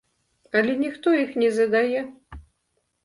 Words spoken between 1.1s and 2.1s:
іх не задае.